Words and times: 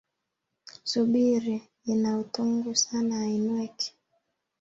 Subiri 0.83 1.67
ina 1.85 2.17
utungu 2.19 2.75
sana 2.75 3.15
hainweki 3.17 3.95